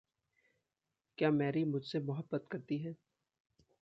क्या 1.17 1.31
मैरी 1.31 1.63
मुझ 1.65 1.83
से 1.83 1.99
मोहब्बत 1.99 2.47
करती 2.51 2.77
है? 2.77 2.95